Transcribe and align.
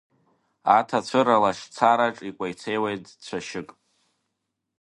Аҭацәыра-лашьцараҿ 0.77 2.17
икәеицеиуеит 2.29 3.05
цәашьык. 3.23 3.69